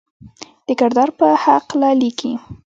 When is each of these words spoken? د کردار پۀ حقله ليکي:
د 0.67 0.69
کردار 0.79 1.09
پۀ 1.17 1.27
حقله 1.43 1.89
ليکي: 2.01 2.31